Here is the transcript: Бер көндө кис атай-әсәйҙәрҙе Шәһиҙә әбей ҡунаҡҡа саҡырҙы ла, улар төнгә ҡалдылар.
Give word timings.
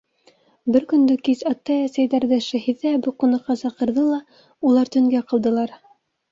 Бер 0.75 0.85
көндө 0.93 1.17
кис 1.27 1.43
атай-әсәйҙәрҙе 1.49 2.41
Шәһиҙә 2.47 2.95
әбей 2.95 3.17
ҡунаҡҡа 3.25 3.59
саҡырҙы 3.63 4.09
ла, 4.11 4.21
улар 4.73 4.93
төнгә 4.99 5.27
ҡалдылар. 5.33 5.81